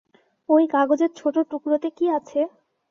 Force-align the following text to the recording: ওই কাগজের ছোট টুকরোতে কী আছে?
ওই 0.49 0.63
কাগজের 0.73 1.11
ছোট 1.15 1.35
টুকরোতে 1.51 1.89
কী 1.97 2.05
আছে? 2.17 2.39